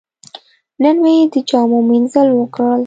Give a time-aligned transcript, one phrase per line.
[0.81, 2.79] نن مې د جامو مینځل وکړل.